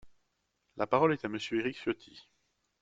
[0.77, 2.27] La parole est à Monsieur Éric Ciotti.